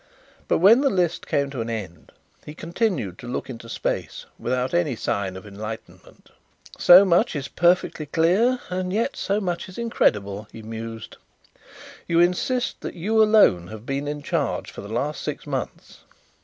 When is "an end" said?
1.61-2.11